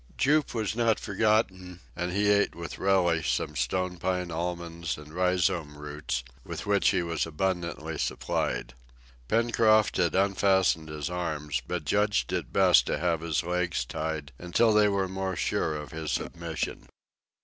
[0.17, 6.23] Jup was not forgotten, and he ate with relish some stonepine almonds and rhizome roots,
[6.43, 8.73] with which he was abundantly supplied.
[9.27, 14.73] Pencroft had unfastened his arms, but judged it best to have his legs tied until
[14.73, 16.87] they were more sure of his submission.